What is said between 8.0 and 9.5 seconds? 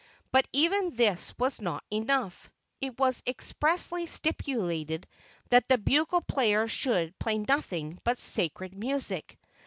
but sacred music!